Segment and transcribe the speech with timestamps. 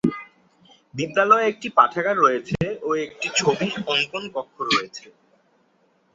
[0.93, 2.57] বিদ্যালয়ে একটি পাঠাগার রয়েছে
[2.81, 5.05] ও একটি ছবি অঙ্কন কক্ষ রয়েছে।